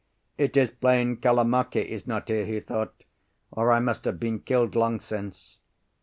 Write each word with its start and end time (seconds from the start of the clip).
"It 0.35 0.57
is 0.57 0.71
plain 0.71 1.17
Kalamake 1.17 1.75
is 1.85 2.07
not 2.07 2.27
here," 2.29 2.43
he 2.43 2.59
thought, 2.59 3.03
"or 3.51 3.71
I 3.71 3.79
must 3.79 4.03
have 4.05 4.19
been 4.19 4.39
killed 4.39 4.75
long 4.75 4.99
since." 4.99 5.59